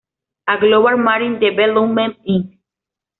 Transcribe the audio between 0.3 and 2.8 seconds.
A Global Marine Development Inc.